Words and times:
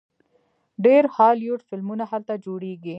ډیر 0.85 1.03
هالیوډ 1.15 1.61
فلمونه 1.69 2.03
هلته 2.11 2.33
جوړیږي. 2.45 2.89